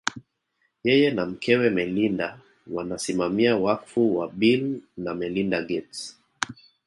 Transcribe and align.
Yeye 0.83 1.11
na 1.11 1.25
mkewe 1.25 1.69
Melinda 1.69 2.39
wanasimamia 2.71 3.57
wakfu 3.57 4.17
wa 4.17 4.27
Bill 4.31 4.81
na 4.97 5.13
Melinda 5.15 5.61
Gates 5.61 6.17